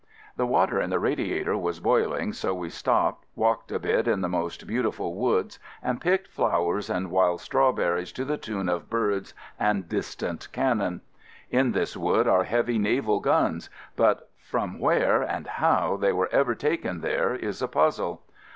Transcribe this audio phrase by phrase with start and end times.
[0.35, 4.27] The water in the radiator was boiling, so we stopped, walked a bit in the
[4.27, 9.35] most beauti ful woods, and picked flowers and wild strawberries to the tune of birds
[9.59, 11.01] and dis tant cannon.
[11.51, 16.55] In this wood are heavy naval guns, but from where and how they were ever
[16.55, 18.23] taken there is a puzzle.